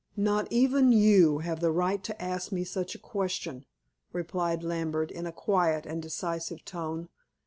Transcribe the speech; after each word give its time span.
"Not 0.17 0.51
even 0.51 0.91
you 0.91 1.37
have 1.45 1.59
the 1.59 1.69
right 1.71 2.03
to 2.05 2.19
ask 2.19 2.51
me 2.51 2.63
such 2.63 2.95
a 2.95 2.97
question," 2.97 3.65
replied 4.11 4.63
Lambert 4.63 5.11
in 5.11 5.27
a 5.27 5.31
quiet 5.31 5.85
and 5.85 6.01
decisive 6.01 6.65
tone. 6.65 7.07